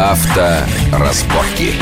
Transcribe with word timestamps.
Авторазборки. 0.00 1.74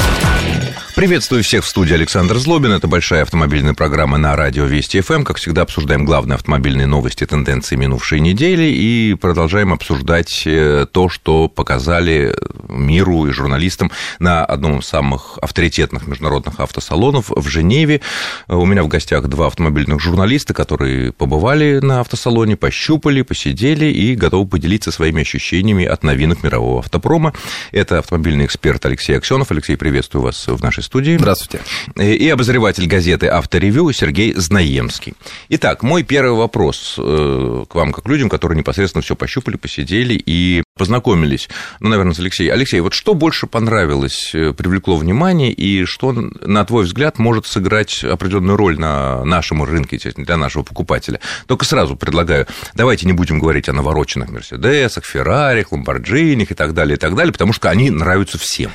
Приветствую 0.98 1.44
всех 1.44 1.64
в 1.64 1.68
студии 1.68 1.94
Александр 1.94 2.38
Злобин. 2.38 2.72
Это 2.72 2.88
большая 2.88 3.22
автомобильная 3.22 3.72
программа 3.72 4.18
на 4.18 4.34
радио 4.34 4.64
Вести 4.64 5.00
ФМ. 5.00 5.22
Как 5.22 5.36
всегда, 5.36 5.62
обсуждаем 5.62 6.04
главные 6.04 6.34
автомобильные 6.34 6.88
новости, 6.88 7.24
тенденции 7.24 7.76
минувшей 7.76 8.18
недели 8.18 8.64
и 8.64 9.14
продолжаем 9.14 9.72
обсуждать 9.72 10.42
э, 10.44 10.86
то, 10.90 11.08
что 11.08 11.48
показали 11.48 12.34
миру 12.68 13.28
и 13.28 13.30
журналистам 13.30 13.92
на 14.18 14.44
одном 14.44 14.80
из 14.80 14.86
самых 14.86 15.38
авторитетных 15.40 16.08
международных 16.08 16.58
автосалонов 16.58 17.30
в 17.30 17.48
Женеве. 17.48 18.00
У 18.48 18.66
меня 18.66 18.82
в 18.82 18.88
гостях 18.88 19.28
два 19.28 19.46
автомобильных 19.46 20.00
журналиста, 20.00 20.52
которые 20.52 21.12
побывали 21.12 21.78
на 21.78 22.00
автосалоне, 22.00 22.56
пощупали, 22.56 23.22
посидели 23.22 23.86
и 23.86 24.16
готовы 24.16 24.48
поделиться 24.48 24.90
своими 24.90 25.22
ощущениями 25.22 25.84
от 25.84 26.02
новинок 26.02 26.42
мирового 26.42 26.80
автопрома. 26.80 27.34
Это 27.70 28.00
автомобильный 28.00 28.46
эксперт 28.46 28.84
Алексей 28.84 29.16
Аксенов. 29.16 29.52
Алексей, 29.52 29.76
приветствую 29.76 30.24
вас 30.24 30.48
в 30.48 30.60
нашей 30.60 30.87
студии. 30.88 31.16
Здравствуйте. 31.18 31.64
И 31.96 32.28
обозреватель 32.28 32.86
газеты 32.86 33.28
«Авторевью» 33.28 33.92
Сергей 33.92 34.34
Знаемский. 34.34 35.14
Итак, 35.50 35.82
мой 35.82 36.02
первый 36.02 36.36
вопрос 36.36 36.96
э, 36.98 37.64
к 37.68 37.74
вам, 37.74 37.92
как 37.92 38.08
людям, 38.08 38.28
которые 38.28 38.58
непосредственно 38.58 39.02
все 39.02 39.14
пощупали, 39.14 39.56
посидели 39.56 40.14
и 40.14 40.62
познакомились. 40.76 41.48
Ну, 41.80 41.90
наверное, 41.90 42.14
с 42.14 42.18
Алексеем. 42.18 42.54
Алексей, 42.54 42.80
вот 42.80 42.94
что 42.94 43.14
больше 43.14 43.46
понравилось, 43.46 44.30
э, 44.34 44.54
привлекло 44.54 44.96
внимание, 44.96 45.52
и 45.52 45.84
что, 45.84 46.12
на 46.12 46.64
твой 46.64 46.84
взгляд, 46.84 47.18
может 47.18 47.46
сыграть 47.46 48.02
определенную 48.02 48.56
роль 48.56 48.78
на 48.78 49.24
нашем 49.24 49.62
рынке, 49.62 49.98
для 50.16 50.36
нашего 50.36 50.62
покупателя? 50.62 51.20
Только 51.46 51.64
сразу 51.66 51.96
предлагаю, 51.96 52.46
давайте 52.74 53.06
не 53.06 53.12
будем 53.12 53.38
говорить 53.38 53.68
о 53.68 53.74
навороченных 53.74 54.30
Мерседесах, 54.30 55.04
Феррарих, 55.04 55.72
Ламборджиних 55.72 56.50
и 56.50 56.54
так 56.54 56.72
далее, 56.72 56.96
и 56.96 56.98
так 56.98 57.14
далее, 57.14 57.32
потому 57.32 57.52
что 57.52 57.68
они 57.68 57.90
нравятся 57.90 58.38
всем 58.38 58.70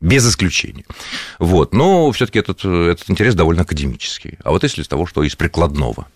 без 0.00 0.28
исключения. 0.28 0.84
Вот. 1.38 1.74
Но 1.74 2.10
все-таки 2.12 2.38
этот, 2.38 2.64
этот 2.64 3.10
интерес 3.10 3.34
довольно 3.34 3.62
академический. 3.62 4.38
А 4.42 4.50
вот 4.50 4.62
если 4.62 4.82
из 4.82 4.88
того, 4.88 5.06
что 5.06 5.22
из 5.22 5.36
прикладного. 5.36 6.06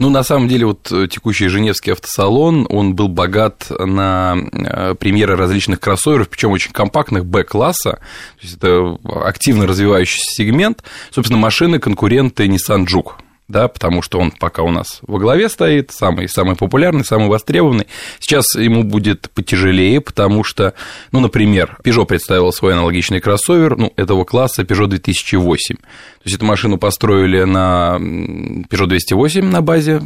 Ну, 0.00 0.10
на 0.10 0.24
самом 0.24 0.48
деле, 0.48 0.66
вот 0.66 0.90
текущий 1.08 1.46
Женевский 1.46 1.92
автосалон, 1.92 2.66
он 2.68 2.96
был 2.96 3.06
богат 3.06 3.66
на 3.70 4.36
э, 4.36 4.94
премьеры 4.98 5.36
различных 5.36 5.78
кроссоверов, 5.78 6.28
причем 6.28 6.50
очень 6.50 6.72
компактных 6.72 7.24
Б-класса, 7.24 7.92
то 7.92 8.42
есть 8.42 8.56
это 8.56 8.98
активно 9.24 9.68
развивающийся 9.68 10.26
сегмент, 10.26 10.82
собственно, 11.12 11.38
машины 11.38 11.78
конкуренты 11.78 12.46
Nissan 12.46 12.86
Juke, 12.86 13.12
да, 13.46 13.68
потому 13.68 14.00
что 14.00 14.18
он 14.18 14.30
пока 14.30 14.62
у 14.62 14.70
нас 14.70 15.00
во 15.06 15.18
главе 15.18 15.48
стоит, 15.50 15.90
самый, 15.90 16.28
самый 16.28 16.56
популярный, 16.56 17.04
самый 17.04 17.28
востребованный. 17.28 17.86
Сейчас 18.18 18.54
ему 18.54 18.84
будет 18.84 19.30
потяжелее, 19.34 20.00
потому 20.00 20.44
что, 20.44 20.72
ну, 21.12 21.20
например, 21.20 21.76
Peugeot 21.84 22.06
представил 22.06 22.52
свой 22.52 22.72
аналогичный 22.72 23.20
кроссовер, 23.20 23.76
ну, 23.76 23.92
этого 23.96 24.24
класса 24.24 24.62
Peugeot 24.62 24.86
2008. 24.86 25.76
То 25.76 25.82
есть 26.24 26.36
эту 26.36 26.46
машину 26.46 26.78
построили 26.78 27.42
на 27.42 27.98
Peugeot 27.98 28.86
208 28.86 29.44
на 29.44 29.60
базе, 29.60 30.00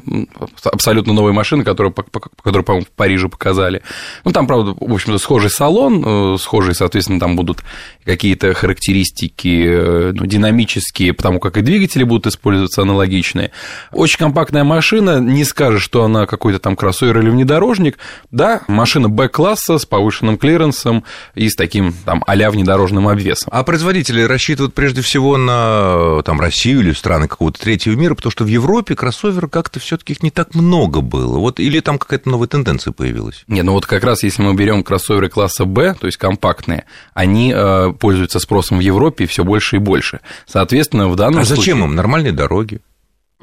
абсолютно 0.64 1.12
новая 1.12 1.32
машина, 1.32 1.62
которую, 1.62 1.94
которую 1.94 2.64
по-моему, 2.64 2.86
в 2.86 2.90
Париже 2.90 3.28
показали. 3.28 3.82
Ну, 4.24 4.32
там, 4.32 4.48
правда, 4.48 4.74
в 4.76 4.92
общем-то, 4.92 5.18
схожий 5.18 5.50
салон, 5.50 6.34
э, 6.34 6.38
схожие, 6.38 6.74
соответственно, 6.74 7.20
там 7.20 7.36
будут 7.36 7.62
какие-то 8.04 8.52
характеристики 8.52 9.64
э, 9.64 10.12
ну, 10.12 10.26
динамические, 10.26 11.12
потому 11.12 11.38
как 11.38 11.56
и 11.56 11.60
двигатели 11.60 12.02
будут 12.02 12.26
использоваться 12.26 12.82
аналогичные. 13.28 13.50
Очень 13.92 14.18
компактная 14.18 14.64
машина, 14.64 15.20
не 15.20 15.44
скажешь, 15.44 15.82
что 15.82 16.04
она 16.04 16.26
какой-то 16.26 16.58
там 16.58 16.76
кроссовер 16.76 17.18
или 17.18 17.30
внедорожник. 17.30 17.98
Да, 18.30 18.62
машина 18.68 19.08
Б-класса 19.08 19.78
с 19.78 19.86
повышенным 19.86 20.38
клиренсом 20.38 21.04
и 21.34 21.48
с 21.48 21.56
таким 21.56 21.94
там 22.04 22.22
а-ля 22.26 22.50
внедорожным 22.50 23.08
обвесом. 23.08 23.48
А 23.52 23.62
производители 23.64 24.22
рассчитывают 24.22 24.74
прежде 24.74 25.02
всего 25.02 25.36
на 25.36 26.22
там, 26.22 26.40
Россию 26.40 26.80
или 26.80 26.92
страны 26.92 27.28
какого-то 27.28 27.60
третьего 27.60 27.94
мира, 27.94 28.14
потому 28.14 28.30
что 28.30 28.44
в 28.44 28.48
Европе 28.48 28.94
кроссоверов 28.94 29.50
как-то 29.50 29.80
все 29.80 29.96
таки 29.96 30.12
их 30.12 30.22
не 30.22 30.30
так 30.30 30.54
много 30.54 31.00
было. 31.00 31.38
Вот, 31.38 31.60
или 31.60 31.80
там 31.80 31.98
какая-то 31.98 32.28
новая 32.28 32.48
тенденция 32.48 32.92
появилась? 32.92 33.44
Не, 33.46 33.62
ну 33.62 33.72
вот 33.72 33.86
как 33.86 34.04
раз 34.04 34.22
если 34.22 34.42
мы 34.42 34.54
берем 34.54 34.82
кроссоверы 34.82 35.28
класса 35.28 35.64
Б, 35.64 35.94
то 35.98 36.06
есть 36.06 36.18
компактные, 36.18 36.84
они 37.14 37.52
э, 37.54 37.92
пользуются 37.98 38.38
спросом 38.40 38.78
в 38.78 38.80
Европе 38.80 39.26
все 39.26 39.44
больше 39.44 39.76
и 39.76 39.78
больше. 39.78 40.20
Соответственно, 40.46 41.08
в 41.08 41.16
данном 41.16 41.40
а 41.40 41.44
случае... 41.44 41.62
зачем 41.62 41.84
им? 41.84 41.94
Нормальные 41.94 42.32
дороги. 42.32 42.80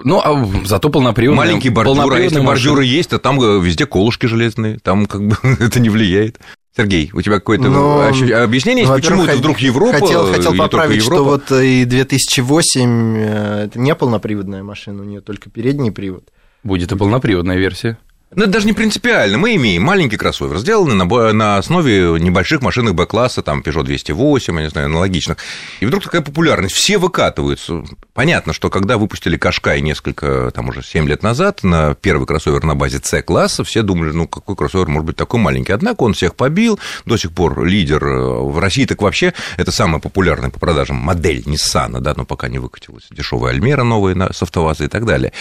Ну, 0.03 0.19
а 0.19 0.45
зато 0.65 0.89
полноприводные. 0.89 1.37
Маленькие 1.37 1.71
бордюры, 1.71 2.17
а 2.17 2.19
если 2.19 2.39
бордюры 2.39 2.83
есть, 2.83 3.11
то 3.11 3.19
там 3.19 3.41
э, 3.41 3.61
везде 3.61 3.85
колышки 3.85 4.25
железные, 4.25 4.79
там 4.79 5.05
как 5.05 5.25
бы 5.25 5.37
это 5.59 5.79
не 5.79 5.89
влияет. 5.89 6.39
Сергей, 6.75 7.09
у 7.13 7.21
тебя 7.21 7.35
какое-то 7.35 7.69
Но... 7.69 8.01
объяснение 8.01 8.83
есть, 8.83 8.93
почему 8.93 9.23
это 9.23 9.37
вдруг 9.37 9.59
Европа? 9.59 9.93
Хотел, 9.93 10.33
хотел 10.33 10.55
поправить, 10.55 11.01
что 11.01 11.23
вот 11.23 11.49
и 11.51 11.85
2008 11.85 13.17
э, 13.17 13.65
это 13.65 13.79
не 13.79 13.95
полноприводная 13.95 14.63
машина, 14.63 15.01
у 15.01 15.05
нее 15.05 15.21
только 15.21 15.49
передний 15.49 15.91
привод. 15.91 16.25
Будет 16.63 16.91
и 16.91 16.97
полноприводная 16.97 17.57
версия. 17.57 17.97
Ну, 18.35 18.43
это 18.43 18.51
даже 18.51 18.67
не 18.67 18.73
принципиально. 18.73 19.37
Мы 19.37 19.55
имеем 19.55 19.83
маленький 19.83 20.17
кроссовер, 20.17 20.57
сделанный 20.57 20.95
на, 20.95 21.33
на 21.33 21.57
основе 21.57 22.19
небольших 22.19 22.61
машинок 22.61 22.95
Б-класса, 22.95 23.41
там, 23.41 23.61
Peugeot 23.61 23.83
208, 23.83 24.55
я 24.55 24.61
не 24.61 24.69
знаю, 24.69 24.87
аналогичных. 24.87 25.37
И 25.79 25.85
вдруг 25.85 26.03
такая 26.03 26.21
популярность. 26.21 26.75
Все 26.75 26.97
выкатываются. 26.97 27.83
Понятно, 28.13 28.53
что 28.53 28.69
когда 28.69 28.97
выпустили 28.97 29.37
Кашкай 29.37 29.81
несколько, 29.81 30.51
там, 30.53 30.69
уже 30.69 30.83
7 30.83 31.07
лет 31.07 31.23
назад, 31.23 31.63
на 31.63 31.95
первый 31.95 32.27
кроссовер 32.27 32.63
на 32.63 32.75
базе 32.75 32.99
C-класса, 33.01 33.63
все 33.63 33.83
думали, 33.83 34.11
ну, 34.11 34.27
какой 34.27 34.55
кроссовер 34.55 34.87
может 34.87 35.05
быть 35.05 35.15
такой 35.15 35.39
маленький. 35.39 35.71
Однако 35.71 36.03
он 36.03 36.13
всех 36.13 36.35
побил, 36.35 36.79
до 37.05 37.17
сих 37.17 37.31
пор 37.31 37.63
лидер 37.63 38.05
в 38.05 38.59
России, 38.59 38.85
так 38.85 39.01
вообще 39.01 39.33
это 39.55 39.71
самая 39.71 40.01
популярная 40.01 40.49
по 40.49 40.59
продажам 40.59 40.97
модель 40.97 41.41
Nissan, 41.45 41.99
да, 41.99 42.13
но 42.15 42.25
пока 42.25 42.47
не 42.49 42.59
выкатилась 42.59 43.05
дешевая 43.11 43.53
Альмера 43.53 43.83
новая 43.83 44.15
с 44.31 44.41
автоваза 44.41 44.83
и 44.83 44.87
так 44.87 45.05
далее. 45.05 45.31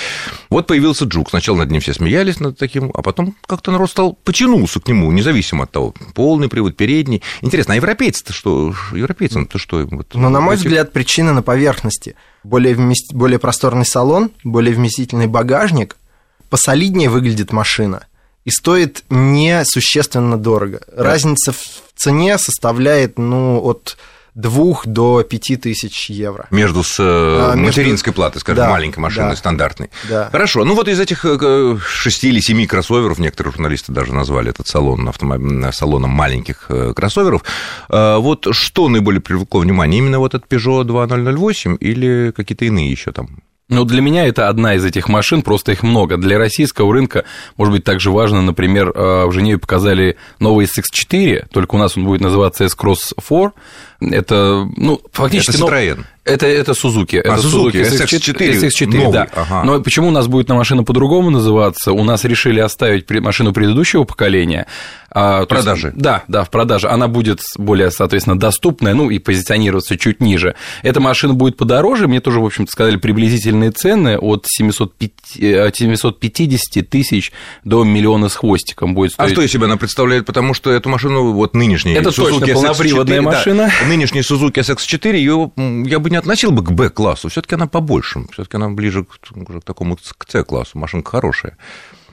Вот 0.51 0.67
появился 0.67 1.05
Джук. 1.07 1.31
Сначала 1.31 1.59
над 1.59 1.71
ним 1.71 1.81
все 1.81 1.93
смеялись, 1.95 2.41
над 2.41 2.59
таким 2.59 2.84
а 2.95 3.03
потом 3.03 3.35
как-то 3.47 3.71
народ 3.71 3.91
стал 3.91 4.13
потянулся 4.13 4.81
к 4.81 4.89
нему, 4.89 5.11
независимо 5.13 5.65
от 5.65 5.71
того, 5.71 5.95
полный 6.15 6.49
привод, 6.49 6.77
передний. 6.77 7.23
Интересно, 7.41 7.75
а 7.75 7.77
европейцы-то 7.77 8.33
что? 8.33 8.75
Европейцам-то 8.93 9.59
что? 9.59 9.87
Вот, 9.91 10.15
Но, 10.15 10.29
на 10.29 10.41
мой 10.41 10.57
этих... 10.57 10.67
взгляд, 10.67 10.93
причина 10.93 11.33
на 11.33 11.43
поверхности. 11.43 12.17
Более, 12.43 12.75
вмест... 12.75 13.13
более 13.13 13.39
просторный 13.39 13.87
салон, 13.87 14.31
более 14.43 14.75
вместительный 14.75 15.27
багажник, 15.27 15.97
посолиднее 16.51 17.09
выглядит 17.09 17.53
машина 17.53 18.07
и 18.45 18.51
стоит 18.51 19.05
несущественно 19.09 20.37
дорого. 20.37 20.81
Разница 20.95 21.53
в 21.53 21.59
цене 21.97 22.39
составляет, 22.39 23.19
ну, 23.19 23.61
от 23.63 23.97
двух 24.35 24.87
до 24.87 25.23
пяти 25.23 25.57
тысяч 25.57 26.11
евро. 26.11 26.47
Между 26.51 26.83
с 26.83 26.99
э, 26.99 27.03
а, 27.05 27.57
материнской 27.57 28.11
между... 28.11 28.13
платой, 28.13 28.41
скажем, 28.41 28.65
да, 28.65 28.71
маленькой 28.71 28.99
машиной, 28.99 29.31
да, 29.31 29.37
стандартной. 29.37 29.91
Да. 30.09 30.29
Хорошо. 30.31 30.65
Ну 30.65 30.75
вот 30.75 30.89
из 30.89 30.99
этих 30.99 31.25
э, 31.25 31.79
шести 31.87 32.29
или 32.29 32.41
семи 32.41 32.67
кроссоверов, 32.67 33.19
некоторые 33.19 33.53
журналисты 33.53 33.93
даже 33.93 34.13
назвали 34.13 34.51
этот 34.51 34.67
салон 34.67 35.09
автомоб... 35.09 35.73
салоном 35.73 36.11
маленьких 36.11 36.67
э, 36.69 36.93
кроссоверов, 36.95 37.45
вот 37.89 38.47
что 38.51 38.89
наиболее 38.89 39.21
привлекло 39.21 39.61
внимание? 39.61 39.99
Именно 39.99 40.19
вот 40.19 40.35
этот 40.35 40.51
Peugeot 40.51 40.85
2008 40.85 41.77
или 41.81 42.33
какие-то 42.35 42.65
иные 42.65 42.91
еще 42.91 43.13
там? 43.13 43.43
Ну, 43.69 43.85
для 43.85 44.03
меня 44.03 44.27
это 44.27 44.49
одна 44.49 44.75
из 44.75 44.85
этих 44.85 45.09
машин, 45.09 45.43
просто 45.43 45.73
их 45.73 45.83
много. 45.83 46.17
Для 46.19 46.39
российского 46.39 46.93
рынка, 46.93 47.25
может 47.57 47.73
быть, 47.73 47.83
также 47.85 48.11
важно, 48.11 48.43
например, 48.43 48.93
в 48.93 49.33
Женеве 49.33 49.59
показали 49.59 50.17
новый 50.39 50.67
SX4, 50.67 51.47
только 51.51 51.75
у 51.75 51.79
нас 51.79 51.97
он 51.97 52.05
будет 52.05 52.21
называться 52.21 52.65
S-Cross 52.65 53.15
4, 53.27 53.53
это, 54.13 54.69
ну, 54.77 55.01
фактически... 55.13 55.57
Это 55.57 55.65
Citroёn. 55.65 56.05
Это, 56.25 56.47
это 56.47 56.73
Suzuki. 56.73 57.19
А, 57.19 57.37
это 57.37 57.47
Suzuki, 57.47 57.83
SX4, 57.83 58.61
SX4 58.61 58.87
новый, 58.87 59.13
да. 59.13 59.29
Ага. 59.35 59.65
Но 59.65 59.81
почему 59.81 60.09
у 60.09 60.11
нас 60.11 60.27
будет 60.27 60.49
на 60.49 60.55
машина 60.55 60.83
по-другому 60.83 61.31
называться? 61.31 61.93
У 61.93 62.03
нас 62.03 62.25
решили 62.25 62.61
оставить 62.61 63.11
машину 63.11 63.53
предыдущего 63.53 64.05
поколения. 64.05 64.67
А, 65.17 65.43
в 65.43 65.47
продаже. 65.47 65.89
Есть, 65.89 65.99
да, 65.99 66.25
да, 66.27 66.43
в 66.43 66.51
продаже. 66.51 66.89
Она 66.89 67.07
будет 67.07 67.41
более, 67.57 67.93
соответственно, 67.93 68.37
доступная, 68.37 68.95
ну, 68.95 69.11
и 69.11 69.21
позиционироваться 69.21 69.97
чуть 69.97 70.21
ниже. 70.21 70.57
Эта 70.83 71.01
машина 71.01 71.35
будет 71.35 71.57
подороже. 71.57 72.09
Мне 72.09 72.21
тоже, 72.21 72.41
в 72.41 72.45
общем-то, 72.45 72.73
сказали 72.73 72.97
приблизительные 72.97 73.71
цены 73.71 74.19
от 74.19 74.47
750 74.49 75.39
э, 75.39 76.83
тысяч 76.83 77.33
до 77.63 77.85
миллиона 77.85 78.29
с 78.29 78.35
хвостиком 78.35 78.95
будет 78.95 79.13
стоить. 79.13 79.31
А 79.31 79.33
что 79.33 79.43
из 79.43 79.53
себя 79.53 79.67
она 79.67 79.77
представляет? 79.77 80.27
Потому 80.27 80.53
что 80.53 80.73
эту 80.73 80.89
машину, 80.89 81.33
вот 81.33 81.55
нынешняя 81.55 82.01
Это 82.01 82.09
Suzuki 82.09 82.41
точно 82.41 82.55
полноприводная 82.55 83.21
SX4, 83.21 83.23
машина. 83.23 83.73
Да, 83.81 83.87
нынешняя 83.87 84.25
Suzuki 84.25 84.55
SX4, 84.55 85.15
ее 85.15 85.53
я 85.89 86.01
бы 86.01 86.11
не 86.15 86.19
относил 86.19 86.53
бы 86.53 86.63
к 86.63 86.71
Б-классу, 86.71 87.29
все 87.29 87.43
таки 87.43 87.57
она 87.57 87.67
побольше, 87.67 88.25
все 88.33 88.45
таки 88.45 88.57
она 88.57 88.69
ближе 88.69 89.05
к, 89.05 89.19
к 89.19 89.65
такому 89.65 89.97
к 89.97 90.31
С-классу, 90.31 90.79
машинка 90.79 91.11
хорошая. 91.11 91.57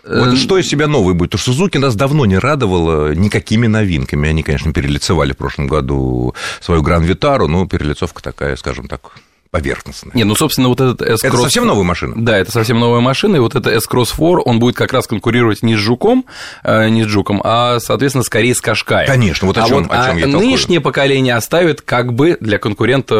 Вот 0.03 0.33
э, 0.33 0.35
что 0.37 0.57
из 0.57 0.67
себя 0.67 0.87
новый 0.87 1.13
будет? 1.13 1.29
Потому 1.29 1.41
что 1.41 1.51
Сузуки 1.51 1.77
нас 1.77 1.95
давно 1.95 2.25
не 2.25 2.39
радовала 2.39 3.13
никакими 3.13 3.67
новинками. 3.67 4.27
Они, 4.27 4.41
конечно, 4.41 4.73
перелицевали 4.73 5.33
в 5.33 5.37
прошлом 5.37 5.67
году 5.67 6.33
свою 6.59 6.81
Гран 6.81 7.03
Витару, 7.03 7.47
но 7.47 7.67
перелицовка 7.67 8.23
такая, 8.23 8.55
скажем 8.55 8.87
так, 8.87 9.11
поверхностная. 9.51 10.13
Не, 10.15 10.23
ну, 10.23 10.33
собственно, 10.35 10.69
вот 10.69 10.79
этот 10.79 11.01
S-Cross... 11.01 11.27
Это 11.27 11.37
совсем 11.37 11.67
новая 11.67 11.83
машина? 11.83 12.13
Да, 12.17 12.37
это 12.37 12.51
совсем 12.51 12.79
новая 12.79 13.01
машина, 13.01 13.35
и 13.35 13.39
вот 13.39 13.53
это 13.53 13.69
S-Cross 13.69 14.15
4, 14.15 14.37
он 14.45 14.59
будет 14.59 14.75
как 14.75 14.93
раз 14.93 15.07
конкурировать 15.07 15.61
не 15.61 15.75
с 15.75 15.79
Жуком, 15.79 16.25
э, 16.63 16.87
не 16.87 17.03
с 17.03 17.07
Жуком, 17.07 17.41
а, 17.43 17.79
соответственно, 17.79 18.23
скорее 18.23 18.55
с 18.55 18.61
Кашкаем. 18.61 19.07
Конечно, 19.07 19.47
вот 19.47 19.57
о 19.57 19.63
а 19.63 19.67
чем, 19.67 19.83
вот, 19.83 19.91
о 19.91 20.07
чем 20.07 20.15
а 20.15 20.19
я 20.19 20.27
нынешнее 20.27 20.79
толкую. 20.79 20.81
поколение 20.81 21.35
оставит 21.35 21.81
как 21.81 22.13
бы 22.13 22.37
для 22.39 22.59
конкурента 22.59 23.13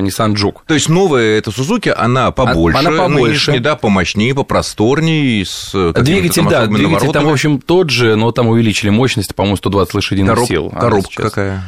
Nissan 0.00 0.34
Juke. 0.34 0.56
То 0.66 0.74
есть 0.74 0.88
новая 0.88 1.38
эта 1.38 1.52
Сузуки, 1.52 1.94
она 1.96 2.32
побольше, 2.32 2.78
она 2.78 2.90
побольше. 2.90 3.58
да, 3.60 3.76
помощнее, 3.76 4.34
попросторнее, 4.34 5.46
с 5.46 5.70
Двигатель, 5.92 6.42
там 6.42 6.48
да, 6.48 6.66
двигатель 6.66 7.12
там, 7.12 7.26
в 7.26 7.30
общем, 7.30 7.60
тот 7.60 7.90
же, 7.90 8.16
но 8.16 8.32
там 8.32 8.48
увеличили 8.48 8.90
мощность, 8.90 9.34
по-моему, 9.36 9.56
120 9.56 9.94
лошадиных 9.94 10.34
Короб... 10.34 10.48
сил. 10.48 10.70
Коробка 10.70 11.22
какая? 11.22 11.62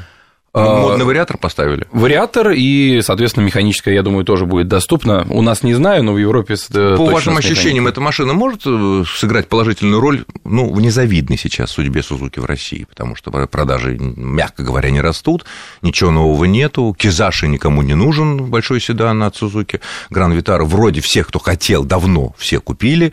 А, 0.58 0.81
Модный 0.81 1.05
вариатор 1.05 1.38
поставили? 1.38 1.87
Вариатор 1.93 2.50
и, 2.50 3.00
соответственно, 3.02 3.44
механическая, 3.44 3.94
я 3.94 4.02
думаю, 4.02 4.25
тоже 4.25 4.46
будет 4.46 4.69
доступна. 4.69 5.26
У 5.31 5.43
нас 5.43 5.62
не 5.62 5.75
знаю, 5.75 6.02
но 6.05 6.12
в 6.12 6.19
Европе 6.19 6.56
По 6.72 7.05
вашим 7.05 7.37
ощущениям, 7.37 7.87
эта 7.87 8.00
машина 8.00 8.32
может 8.32 8.62
э, 8.66 9.05
сыграть 9.06 9.49
положительную 9.49 10.00
роль, 10.00 10.25
ну, 10.44 10.72
в 10.72 10.81
незавидной 10.81 11.38
сейчас 11.38 11.70
судьбе 11.70 12.02
Сузуки 12.02 12.40
в 12.40 12.44
России, 12.44 12.87
потому 12.88 13.16
что 13.16 13.31
продажи, 13.31 13.96
мягко 13.99 14.62
говоря, 14.62 14.90
не 14.90 15.00
растут, 15.00 15.44
ничего 15.82 16.10
нового 16.10 16.44
нету, 16.44 16.94
Кизаши 16.99 17.49
никому 17.49 17.82
не 17.82 17.94
нужен, 17.94 18.44
большой 18.46 18.81
седан 18.81 19.22
от 19.22 19.37
Сузуки, 19.37 19.81
Гран 20.11 20.32
Витара 20.32 20.64
вроде 20.64 21.00
всех, 21.00 21.28
кто 21.28 21.38
хотел, 21.38 21.84
давно 21.84 22.34
все 22.38 22.61
купили, 22.61 23.12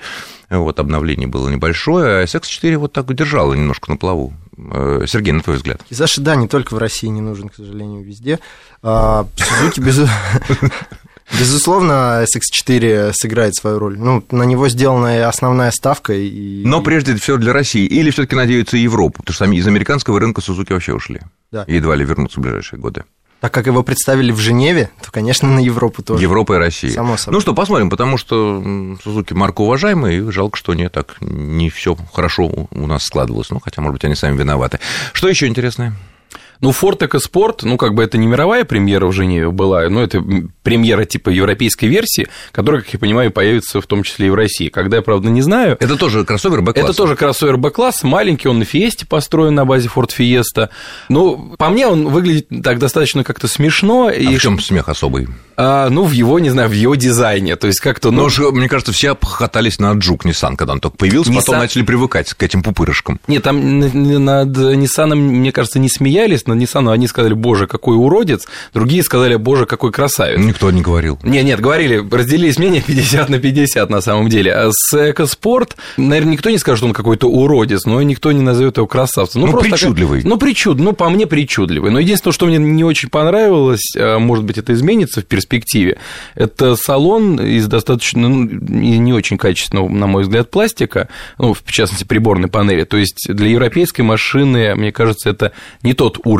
вот, 0.49 0.79
обновление 0.79 1.27
было 1.27 1.49
небольшое, 1.49 2.19
а 2.19 2.23
SX4 2.23 2.77
вот 2.77 2.93
так 2.93 3.09
удержало 3.09 3.53
немножко 3.53 3.89
на 3.89 3.97
плаву. 3.97 4.33
Э, 4.57 5.05
Сергей, 5.07 5.33
на 5.33 5.41
твой 5.41 5.57
взгляд? 5.57 5.83
Кизаши, 5.83 6.21
да, 6.21 6.35
не 6.35 6.47
только 6.47 6.73
в 6.73 6.77
России 6.77 7.07
не 7.07 7.21
нужен, 7.21 7.49
к 7.49 7.55
сожалению, 7.55 8.03
везде. 8.03 8.39
А, 8.81 9.27
Сузуки, 9.35 9.79
без... 9.79 9.99
Безусловно, 11.39 12.23
SX4 12.23 13.11
сыграет 13.13 13.55
свою 13.55 13.79
роль. 13.79 13.97
Ну, 13.97 14.23
на 14.29 14.43
него 14.43 14.69
сделана 14.69 15.27
основная 15.27 15.71
ставка. 15.71 16.13
И... 16.13 16.63
Но 16.63 16.81
прежде 16.81 17.15
всего 17.15 17.37
для 17.37 17.51
России. 17.51 17.85
Или 17.85 18.11
все-таки 18.11 18.35
надеются 18.35 18.77
Европу, 18.77 19.23
потому 19.23 19.33
что 19.33 19.45
из 19.45 19.67
американского 19.67 20.19
рынка 20.19 20.41
Сузуки 20.41 20.71
вообще 20.71 20.93
ушли. 20.93 21.21
Да. 21.51 21.65
Едва 21.67 21.95
ли 21.95 22.05
вернутся 22.05 22.39
в 22.39 22.43
ближайшие 22.43 22.79
годы. 22.79 23.05
Так 23.41 23.53
как 23.53 23.67
его 23.67 23.83
представили 23.83 24.31
в 24.31 24.39
Женеве, 24.39 24.89
то, 25.03 25.11
конечно, 25.11 25.49
на 25.49 25.59
Европу 25.59 26.01
тоже. 26.01 26.23
Европа 26.23 26.53
и 26.53 26.57
Россия. 26.57 26.91
Само 26.91 27.17
собой. 27.17 27.35
Ну 27.35 27.41
что, 27.41 27.53
посмотрим, 27.53 27.89
потому 27.89 28.17
что 28.17 28.63
Сузуки 29.03 29.33
марка 29.33 29.61
уважаемая, 29.61 30.13
и 30.13 30.31
жалко, 30.31 30.57
что 30.57 30.73
не 30.73 30.89
так 30.89 31.17
не 31.19 31.69
все 31.69 31.95
хорошо 32.13 32.49
у 32.71 32.87
нас 32.87 33.03
складывалось. 33.03 33.49
Ну, 33.51 33.59
хотя, 33.59 33.81
может 33.81 33.93
быть, 33.93 34.05
они 34.05 34.15
сами 34.15 34.37
виноваты. 34.37 34.79
Что 35.13 35.27
еще 35.27 35.47
интересное? 35.47 35.93
Ну, 36.65 36.71
Ford 36.71 36.97
EcoSport, 36.97 37.59
ну, 37.61 37.77
как 37.77 37.93
бы 37.93 38.01
это 38.01 38.17
не 38.17 38.25
мировая 38.25 38.65
премьера 38.65 39.05
в 39.05 39.11
Женеве 39.11 39.51
была, 39.51 39.87
но 39.87 40.01
это 40.01 40.23
премьера 40.63 41.05
типа 41.05 41.29
европейской 41.29 41.85
версии, 41.85 42.27
которая, 42.51 42.81
как 42.81 42.91
я 42.91 42.97
понимаю, 42.97 43.29
появится 43.29 43.81
в 43.81 43.85
том 43.85 44.01
числе 44.01 44.27
и 44.27 44.29
в 44.31 44.33
России. 44.33 44.69
Когда 44.69 44.97
я, 44.97 45.03
правда, 45.03 45.29
не 45.29 45.43
знаю... 45.43 45.77
Это 45.79 45.95
тоже 45.95 46.25
кроссовер 46.25 46.63
Б-класса? 46.63 46.89
Это 46.89 46.97
тоже 46.97 47.15
кроссовер 47.15 47.57
Б-класс, 47.57 48.01
маленький, 48.01 48.47
он 48.47 48.57
на 48.57 48.65
Фиесте 48.65 49.05
построен 49.05 49.53
на 49.53 49.63
базе 49.63 49.91
Ford 49.93 50.09
Fiesta. 50.17 50.69
Ну, 51.07 51.53
по 51.55 51.69
мне, 51.69 51.85
он 51.85 52.07
выглядит 52.07 52.47
так 52.63 52.79
достаточно 52.79 53.23
как-то 53.23 53.47
смешно. 53.47 54.07
А 54.07 54.13
и... 54.13 54.35
в 54.35 54.41
чем 54.41 54.59
смех 54.59 54.89
особый? 54.89 55.27
А, 55.57 55.89
ну, 55.89 56.03
в 56.03 56.13
его, 56.13 56.39
не 56.39 56.49
знаю, 56.49 56.67
в 56.69 56.73
его 56.73 56.95
дизайне, 56.95 57.55
то 57.57 57.67
есть 57.67 57.79
как-то... 57.79 58.09
Ну, 58.09 58.27
Но, 58.27 58.51
мне 58.51 58.67
кажется, 58.67 58.91
все 58.91 59.11
обхохотались 59.11 59.77
на 59.77 59.93
Джук 59.93 60.25
Nissan, 60.25 60.55
когда 60.55 60.73
он 60.73 60.79
только 60.79 60.97
появился, 60.97 61.29
Nissan... 61.29 61.35
потом 61.35 61.57
начали 61.59 61.83
привыкать 61.83 62.33
к 62.33 62.41
этим 62.41 62.63
пупырышкам. 62.63 63.19
Нет, 63.27 63.43
там 63.43 63.79
над 63.79 64.57
Nissan, 64.57 65.13
мне 65.13 65.51
кажется, 65.51 65.77
не 65.77 65.89
смеялись, 65.89 66.47
Nissan 66.55 66.91
одни 66.91 67.07
сказали, 67.07 67.33
боже, 67.33 67.67
какой 67.67 67.97
уродец, 67.97 68.47
другие 68.73 69.03
сказали, 69.03 69.35
боже, 69.35 69.65
какой 69.65 69.91
красавец. 69.91 70.39
Никто 70.39 70.71
не 70.71 70.81
говорил. 70.81 71.19
Нет, 71.23 71.45
нет, 71.45 71.59
говорили, 71.59 72.05
разделились 72.09 72.57
мнения 72.57 72.81
50 72.85 73.29
на 73.29 73.39
50 73.39 73.89
на 73.89 74.01
самом 74.01 74.29
деле. 74.29 74.53
А 74.53 74.69
с 74.71 74.93
Экоспорт, 74.93 75.75
наверное, 75.97 76.33
никто 76.33 76.49
не 76.49 76.57
скажет, 76.57 76.79
что 76.79 76.87
он 76.87 76.93
какой-то 76.93 77.27
уродец, 77.29 77.85
но 77.85 78.01
никто 78.01 78.31
не 78.31 78.41
назовет 78.41 78.77
его 78.77 78.87
красавцем. 78.87 79.41
Ну, 79.41 79.47
ну 79.47 79.59
причудливый. 79.59 80.19
Такая, 80.19 80.29
ну, 80.29 80.37
причуд, 80.37 80.79
ну, 80.79 80.93
по 80.93 81.09
мне, 81.09 81.27
причудливый. 81.27 81.91
Но 81.91 81.99
единственное, 81.99 82.33
что 82.33 82.45
мне 82.45 82.57
не 82.57 82.83
очень 82.83 83.09
понравилось, 83.09 83.93
а, 83.97 84.19
может 84.19 84.45
быть, 84.45 84.57
это 84.57 84.73
изменится 84.73 85.21
в 85.21 85.25
перспективе, 85.25 85.55
перспективе. 85.55 85.97
Это 86.35 86.75
салон 86.75 87.39
из 87.39 87.67
достаточно, 87.67 88.27
ну, 88.27 88.43
не 88.45 89.13
очень 89.13 89.37
качественного, 89.37 89.89
на 89.89 90.07
мой 90.07 90.23
взгляд, 90.23 90.51
пластика, 90.51 91.09
ну, 91.37 91.53
в 91.53 91.63
частности, 91.65 92.03
приборной 92.03 92.49
панели. 92.49 92.83
То 92.83 92.97
есть 92.97 93.27
для 93.29 93.47
европейской 93.47 94.01
машины, 94.01 94.75
мне 94.75 94.91
кажется, 94.91 95.29
это 95.29 95.51
не 95.83 95.93
тот 95.93 96.19
уровень 96.23 96.34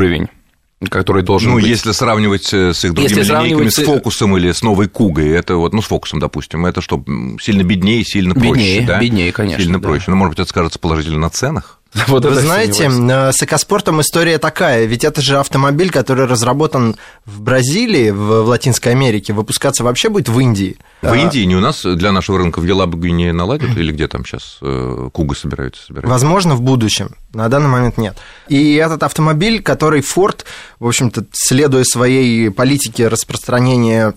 который 0.90 1.22
должен 1.22 1.50
ну, 1.50 1.56
быть. 1.56 1.66
если 1.66 1.92
сравнивать 1.92 2.52
э, 2.52 2.74
с 2.74 2.84
их 2.84 2.92
другими 2.92 3.18
если 3.18 3.32
линейками, 3.32 3.68
с 3.68 3.82
фокусом 3.82 4.36
или 4.36 4.52
с 4.52 4.62
новой 4.62 4.88
Кугой, 4.88 5.30
это 5.30 5.56
вот, 5.56 5.72
ну, 5.72 5.80
с 5.80 5.86
фокусом, 5.86 6.20
допустим, 6.20 6.66
это 6.66 6.80
что, 6.80 7.02
сильно 7.40 7.62
беднее, 7.62 8.04
сильно 8.04 8.34
проще, 8.34 8.50
беднее, 8.50 8.86
да? 8.86 9.00
Беднее, 9.00 9.32
конечно. 9.32 9.62
Сильно 9.62 9.78
да. 9.78 9.88
проще. 9.88 10.10
Ну, 10.10 10.16
может 10.16 10.32
быть, 10.32 10.40
это 10.40 10.50
скажется 10.50 10.78
положительно 10.78 11.18
на 11.18 11.30
ценах? 11.30 11.80
Вот 12.08 12.24
Вы 12.24 12.34
знаете, 12.34 12.88
э, 12.88 13.32
с 13.32 13.42
экоспортом 13.42 14.00
история 14.00 14.38
такая, 14.38 14.84
ведь 14.84 15.04
это 15.04 15.20
же 15.20 15.38
автомобиль, 15.38 15.90
который 15.90 16.26
разработан 16.26 16.96
в 17.24 17.40
Бразилии, 17.40 18.10
в 18.10 18.46
Латинской 18.46 18.92
Америке, 18.92 19.32
выпускаться 19.32 19.84
вообще 19.84 20.08
будет 20.08 20.28
в 20.28 20.38
Индии. 20.38 20.76
В 21.02 21.12
а... 21.12 21.16
Индии, 21.16 21.44
не 21.44 21.56
у 21.56 21.60
нас, 21.60 21.82
для 21.82 22.12
нашего 22.12 22.38
рынка 22.38 22.60
в 22.60 22.64
Елабуге 22.64 23.10
не 23.12 23.32
наладят, 23.32 23.76
или 23.76 23.92
где 23.92 24.08
там 24.08 24.24
сейчас 24.24 24.58
э, 24.62 25.08
Куга 25.12 25.34
собираются 25.34 25.84
собирать? 25.86 26.08
Возможно, 26.08 26.54
в 26.54 26.62
будущем, 26.62 27.10
на 27.32 27.48
данный 27.48 27.68
момент 27.68 27.98
нет. 27.98 28.16
И 28.48 28.74
этот 28.74 29.02
автомобиль, 29.02 29.62
который 29.62 30.00
Ford, 30.00 30.44
в 30.78 30.86
общем-то, 30.86 31.26
следуя 31.32 31.84
своей 31.84 32.50
политике 32.50 33.08
распространения 33.08 34.14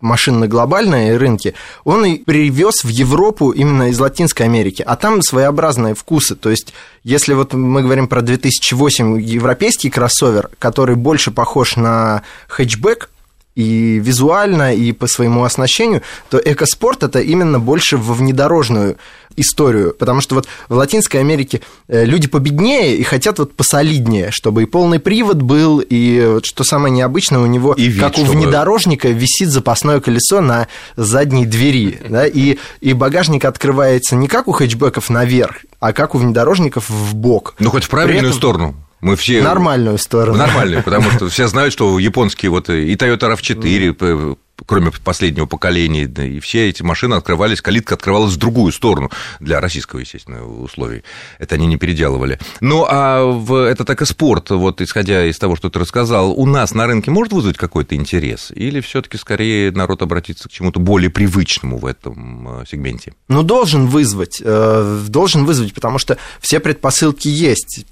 машин 0.00 0.40
на 0.40 0.48
глобальные 0.48 1.16
рынки, 1.16 1.54
он 1.84 2.04
и 2.04 2.18
привез 2.18 2.84
в 2.84 2.88
Европу 2.88 3.50
именно 3.50 3.90
из 3.90 3.98
Латинской 3.98 4.46
Америки, 4.46 4.82
а 4.86 4.96
там 4.96 5.22
своеобразные 5.22 5.94
вкусы, 5.94 6.34
то 6.36 6.50
есть 6.50 6.72
если 7.02 7.34
вот 7.34 7.54
мы 7.54 7.82
говорим 7.82 8.08
про 8.08 8.22
2008 8.22 9.20
европейский 9.20 9.90
кроссовер, 9.90 10.50
который 10.58 10.96
больше 10.96 11.30
похож 11.30 11.76
на 11.76 12.22
хэтчбэк, 12.48 13.10
и 13.56 13.98
визуально, 13.98 14.74
и 14.74 14.92
по 14.92 15.08
своему 15.08 15.42
оснащению, 15.42 16.02
то 16.30 16.38
экоспорт 16.38 17.02
это 17.02 17.20
именно 17.20 17.58
больше 17.58 17.96
во 17.96 18.14
внедорожную 18.14 18.98
историю, 19.36 19.94
потому 19.98 20.20
что 20.20 20.36
вот 20.36 20.46
в 20.68 20.74
Латинской 20.74 21.20
Америке 21.20 21.62
э, 21.88 22.04
люди 22.04 22.28
победнее 22.28 22.96
и 22.96 23.02
хотят 23.02 23.38
вот 23.38 23.54
посолиднее, 23.54 24.30
чтобы 24.30 24.62
и 24.62 24.66
полный 24.66 24.98
привод 24.98 25.38
был, 25.38 25.80
и 25.80 26.24
вот 26.34 26.46
что 26.46 26.64
самое 26.64 26.92
необычное, 26.92 27.40
у 27.40 27.46
него, 27.46 27.72
и 27.72 27.84
вид, 27.84 28.00
как 28.00 28.18
у 28.18 28.24
чтобы... 28.24 28.32
внедорожника, 28.32 29.08
висит 29.08 29.50
запасное 29.50 30.00
колесо 30.00 30.40
на 30.40 30.68
задней 30.96 31.46
двери, 31.46 31.98
да, 32.08 32.26
и, 32.26 32.58
и 32.80 32.92
багажник 32.92 33.44
открывается 33.44 34.16
не 34.16 34.28
как 34.28 34.48
у 34.48 34.52
хэтчбеков 34.52 35.10
наверх, 35.10 35.56
а 35.80 35.92
как 35.92 36.14
у 36.14 36.18
внедорожников 36.18 36.88
в 36.88 37.14
бок. 37.14 37.54
Ну, 37.58 37.70
хоть 37.70 37.84
в 37.84 37.88
правильную 37.88 38.28
этом... 38.28 38.38
сторону. 38.38 38.74
Мы 39.00 39.16
все... 39.16 39.42
Нормальную 39.42 39.98
сторону. 39.98 40.38
Нормальную, 40.38 40.82
потому 40.84 41.10
что 41.10 41.28
все 41.28 41.48
знают, 41.48 41.72
что 41.72 41.98
японские 41.98 42.50
вот 42.50 42.68
и 42.70 42.94
Toyota 42.94 43.34
RAV4, 43.34 44.36
кроме 44.64 44.90
последнего 44.90 45.46
поколения, 45.46 46.04
и 46.04 46.40
все 46.40 46.68
эти 46.68 46.82
машины 46.82 47.14
открывались, 47.14 47.60
калитка 47.60 47.94
открывалась 47.94 48.32
в 48.32 48.38
другую 48.38 48.72
сторону 48.72 49.10
для 49.38 49.60
российского, 49.60 50.00
естественно, 50.00 50.46
условий. 50.46 51.04
Это 51.38 51.56
они 51.56 51.66
не 51.66 51.76
переделывали. 51.76 52.38
Ну, 52.60 52.86
а 52.88 53.24
в 53.24 53.54
этот 53.54 53.90
экоспорт, 53.90 54.50
вот 54.50 54.80
исходя 54.80 55.26
из 55.26 55.38
того, 55.38 55.56
что 55.56 55.68
ты 55.68 55.78
рассказал, 55.78 56.32
у 56.32 56.46
нас 56.46 56.72
на 56.72 56.86
рынке 56.86 57.10
может 57.10 57.32
вызвать 57.32 57.58
какой-то 57.58 57.94
интерес? 57.94 58.50
Или 58.54 58.80
все 58.80 59.02
таки 59.02 59.18
скорее 59.18 59.72
народ 59.72 60.02
обратится 60.02 60.48
к 60.48 60.52
чему-то 60.52 60.80
более 60.80 61.10
привычному 61.10 61.78
в 61.78 61.86
этом 61.86 62.60
э, 62.60 62.64
сегменте? 62.68 63.12
Ну, 63.28 63.42
должен 63.42 63.86
вызвать, 63.86 64.40
э, 64.42 65.04
должен 65.08 65.44
вызвать, 65.44 65.74
потому 65.74 65.98
что 65.98 66.16
все 66.40 66.60
предпосылки 66.60 67.28
есть 67.28 67.84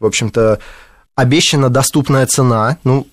в 0.00 0.06
общем-то, 0.06 0.58
обещана 1.14 1.68
доступная 1.68 2.26
цена, 2.26 2.78
ну, 2.84 3.06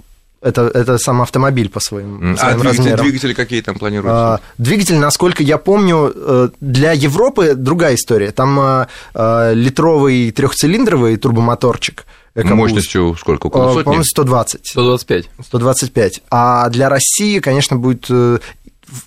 это, 0.46 0.70
это 0.74 0.98
сам 1.00 1.22
автомобиль 1.22 1.70
по 1.70 1.80
своим, 1.80 2.34
а 2.34 2.38
своим 2.38 2.60
двигатели, 2.60 2.78
размерам. 2.78 3.06
двигатели 3.06 3.34
какие 3.34 3.62
там 3.62 3.80
планируются? 3.80 4.36
А, 4.36 4.40
двигатель, 4.60 4.98
насколько 4.98 5.42
я 5.42 5.58
помню, 5.58 6.14
э, 6.14 6.50
для 6.62 6.92
Европы 6.92 7.56
другая 7.56 7.96
история. 7.96 8.32
Там 8.32 8.60
а, 8.60 8.88
а, 9.16 9.54
литровый 9.54 10.32
трехцилиндровый 10.32 11.18
турбомоторчик. 11.18 12.06
Экобуст. 12.36 12.56
Мощностью 12.56 13.16
сколько? 13.20 13.48
Около 13.48 13.70
сотни? 13.70 13.84
По-моему, 13.84 14.04
120. 14.04 14.68
125. 14.68 15.30
125. 15.48 16.22
А 16.30 16.70
для 16.70 16.90
России, 16.90 17.40
конечно, 17.40 17.78
будет 17.78 18.06
э, 18.10 18.38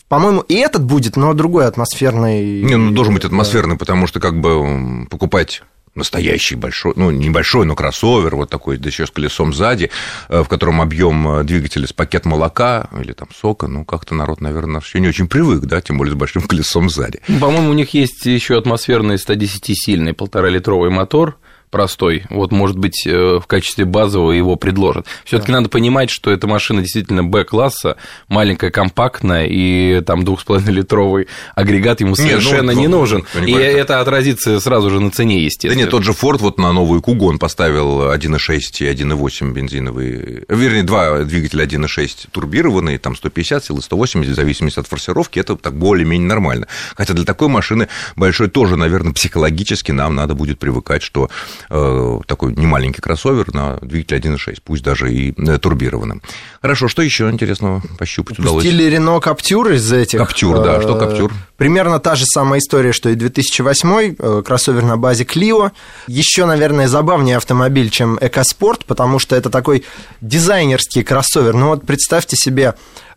по-моему, 0.08 0.40
и 0.40 0.54
этот 0.54 0.82
будет, 0.82 1.16
но 1.16 1.34
другой 1.34 1.66
атмосферный. 1.66 2.62
Не, 2.62 2.76
ну 2.76 2.90
должен 2.90 3.14
быть 3.14 3.24
атмосферный, 3.24 3.76
потому 3.76 4.06
что 4.06 4.18
как 4.18 4.40
бы 4.40 5.06
покупать 5.08 5.62
настоящий 5.94 6.54
большой, 6.54 6.92
ну, 6.96 7.10
небольшой, 7.10 7.66
но 7.66 7.74
кроссовер, 7.74 8.36
вот 8.36 8.50
такой, 8.50 8.78
да 8.78 8.88
еще 8.88 9.06
с 9.06 9.10
колесом 9.10 9.52
сзади, 9.52 9.90
э, 10.28 10.42
в 10.42 10.48
котором 10.48 10.80
объем 10.80 11.28
э, 11.28 11.44
двигателя 11.44 11.86
с 11.86 11.92
пакет 11.92 12.24
молока 12.24 12.88
или 13.00 13.12
там 13.12 13.28
сока, 13.38 13.66
ну, 13.68 13.84
как-то 13.84 14.14
народ, 14.14 14.40
наверное, 14.40 14.80
еще 14.80 15.00
не 15.00 15.08
очень 15.08 15.28
привык, 15.28 15.60
да, 15.64 15.80
тем 15.80 15.98
более 15.98 16.12
с 16.14 16.16
большим 16.16 16.42
колесом 16.48 16.90
сзади. 16.90 17.20
По-моему, 17.40 17.70
у 17.70 17.74
них 17.74 17.94
есть 17.94 18.26
еще 18.26 18.58
атмосферный 18.58 19.16
110-сильный 19.16 20.14
полтора-литровый 20.14 20.90
мотор, 20.90 21.38
простой. 21.70 22.24
Вот, 22.30 22.52
может 22.52 22.78
быть, 22.78 23.06
э, 23.06 23.38
в 23.42 23.46
качестве 23.46 23.84
базового 23.84 24.32
его 24.32 24.56
предложат. 24.56 25.06
Все-таки 25.24 25.52
да. 25.52 25.58
надо 25.58 25.68
понимать, 25.68 26.10
что 26.10 26.30
эта 26.30 26.46
машина 26.46 26.82
действительно 26.82 27.24
Б-класса, 27.24 27.96
маленькая, 28.28 28.70
компактная, 28.70 29.46
и 29.46 30.00
там 30.00 30.20
2,5-литровый 30.20 31.28
агрегат 31.54 32.00
ему 32.00 32.14
совершенно 32.14 32.70
не, 32.70 32.76
ну, 32.76 32.80
не 32.82 32.88
нужен. 32.88 33.26
И 33.46 33.52
это 33.52 34.00
отразится 34.00 34.60
сразу 34.60 34.90
же 34.90 35.00
на 35.00 35.10
цене, 35.10 35.42
естественно. 35.42 35.74
Да 35.74 35.80
нет, 35.80 35.90
тот 35.90 36.04
же 36.04 36.12
Ford 36.12 36.38
вот 36.38 36.58
на 36.58 36.72
новую 36.72 37.02
Кугон 37.02 37.38
поставил 37.38 38.12
1,6 38.12 38.58
и 38.80 38.84
1,8 38.84 39.52
бензиновый, 39.52 40.44
вернее, 40.48 40.82
два 40.82 41.24
двигателя 41.24 41.64
1,6 41.64 42.28
турбированные, 42.30 42.98
там 42.98 43.16
150 43.16 43.64
сил 43.64 43.78
и 43.78 43.82
180, 43.82 44.32
в 44.32 44.36
зависимости 44.36 44.80
от 44.80 44.86
форсировки, 44.86 45.38
это 45.38 45.56
так 45.56 45.76
более-менее 45.76 46.28
нормально. 46.28 46.66
Хотя 46.96 47.14
для 47.14 47.24
такой 47.24 47.48
машины 47.48 47.88
большой 48.16 48.48
тоже, 48.48 48.76
наверное, 48.76 49.12
психологически 49.12 49.92
нам 49.92 50.14
надо 50.14 50.34
будет 50.34 50.58
привыкать, 50.58 51.02
что 51.02 51.30
такой 51.68 52.54
немаленький 52.54 53.02
кроссовер 53.02 53.54
на 53.54 53.76
двигателе 53.82 54.20
1.6, 54.20 54.58
пусть 54.64 54.82
даже 54.82 55.12
и 55.12 55.34
э, 55.36 55.58
турбированным. 55.58 56.22
Хорошо, 56.60 56.88
что 56.88 57.02
еще 57.02 57.30
интересного 57.30 57.82
пощупать 57.98 58.38
удалось? 58.38 58.64
Пустили 58.64 58.84
Рено 58.84 59.20
Каптюр 59.20 59.70
из 59.70 59.92
этих. 59.92 60.18
Каптюр, 60.18 60.62
да, 60.62 60.80
что 60.80 60.96
Каптюр? 60.96 61.32
Примерно 61.56 61.98
та 61.98 62.14
же 62.14 62.24
самая 62.26 62.60
история, 62.60 62.92
что 62.92 63.10
и 63.10 63.14
2008 63.14 64.16
э, 64.18 64.42
кроссовер 64.44 64.82
на 64.82 64.96
базе 64.96 65.24
Clio. 65.24 65.72
Еще, 66.06 66.46
наверное, 66.46 66.88
забавнее 66.88 67.36
автомобиль, 67.36 67.90
чем 67.90 68.16
EcoSport, 68.18 68.82
потому 68.86 69.18
что 69.18 69.36
это 69.36 69.50
такой 69.50 69.84
дизайнерский 70.20 71.02
кроссовер. 71.02 71.54
Ну 71.54 71.68
вот 71.68 71.86
представьте 71.86 72.36
себе 72.36 72.74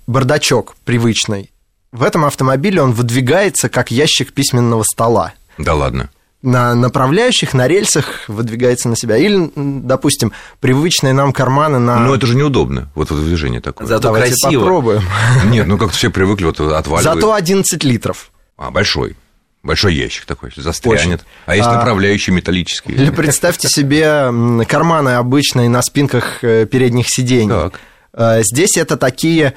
бардачок 0.07 0.75
привычный. 0.85 1.51
В 1.91 2.03
этом 2.03 2.25
автомобиле 2.25 2.81
он 2.81 2.93
выдвигается 2.93 3.67
как 3.69 3.91
ящик 3.91 4.33
письменного 4.33 4.83
стола. 4.83 5.33
Да 5.57 5.75
ладно 5.75 6.09
на 6.41 6.73
направляющих, 6.73 7.53
на 7.53 7.67
рельсах 7.67 8.23
выдвигается 8.27 8.89
на 8.89 8.95
себя. 8.95 9.17
Или, 9.17 9.51
допустим, 9.55 10.33
привычные 10.59 11.13
нам 11.13 11.33
карманы 11.33 11.79
на... 11.79 11.99
Но 11.99 12.15
это 12.15 12.25
же 12.25 12.35
неудобно, 12.35 12.89
вот 12.95 13.11
это 13.11 13.21
движение 13.21 13.61
такое. 13.61 13.87
Зато 13.87 14.03
Давайте 14.03 14.35
красиво. 14.41 14.61
попробуем. 14.61 15.03
Нет, 15.45 15.67
ну 15.67 15.77
как-то 15.77 15.95
все 15.95 16.09
привыкли, 16.09 16.45
вот 16.45 16.59
отваливают. 16.59 17.03
Зато 17.03 17.33
11 17.33 17.83
литров. 17.83 18.31
А, 18.57 18.71
большой. 18.71 19.15
Большой 19.63 19.93
ящик 19.93 20.25
такой, 20.25 20.51
застрянет. 20.55 20.99
Очень. 20.99 21.19
А 21.45 21.55
есть 21.55 21.67
а, 21.67 21.75
направляющие 21.75 22.35
металлические. 22.35 22.97
Или 22.97 23.11
представьте 23.11 23.67
себе 23.67 24.65
карманы 24.65 25.11
обычные 25.11 25.69
на 25.69 25.83
спинках 25.83 26.43
э, 26.43 26.65
передних 26.65 27.07
сидений. 27.07 27.49
Так. 27.49 27.79
А, 28.13 28.41
здесь 28.41 28.75
это 28.77 28.97
такие 28.97 29.53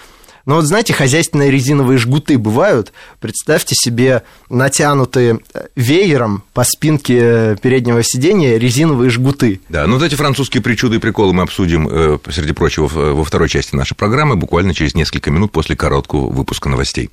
но 0.47 0.57
вот 0.57 0.67
знаете, 0.67 0.93
хозяйственные 0.93 1.51
резиновые 1.51 1.99
жгуты 1.99 2.39
бывают. 2.39 2.93
Представьте 3.21 3.75
себе 3.75 4.23
натянутые 4.51 5.41
э, 5.55 5.67
веером 5.75 6.45
по 6.53 6.65
спинке 6.65 7.19
э, 7.21 7.57
переднего 7.61 8.03
сидения 8.03 8.59
резиновые 8.59 9.11
жгуты. 9.11 9.61
Да, 9.69 9.87
ну 9.87 9.95
вот 9.95 10.03
эти 10.03 10.15
французские 10.15 10.63
причуды 10.63 10.97
и 10.97 10.99
приколы 10.99 11.33
мы 11.33 11.43
обсудим, 11.43 11.89
э, 11.91 12.19
среди 12.31 12.53
прочего, 12.53 12.87
во 12.87 13.25
второй 13.25 13.49
части 13.49 13.75
нашей 13.75 13.95
программы, 13.95 14.37
буквально 14.37 14.75
через 14.75 14.95
несколько 14.95 15.31
минут 15.31 15.53
после 15.53 15.77
короткого 15.77 16.31
выпуска 16.31 16.69
новостей. 16.69 17.11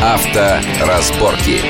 Авторазборки. 0.00 1.60